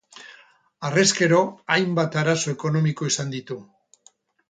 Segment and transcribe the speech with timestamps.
[0.89, 1.43] Harrezkero
[1.75, 3.63] hainbat arazo ekonomiko izan ditu.